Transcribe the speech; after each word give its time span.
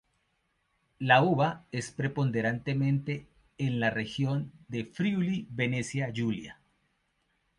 La 0.97 1.21
uva 1.21 1.67
es 1.71 1.91
preponderante 1.91 2.71
en 3.59 3.79
la 3.79 3.91
región 3.91 4.51
de 4.67 4.83
Friuli-Venecia 4.85 6.11
Julia. 6.11 6.59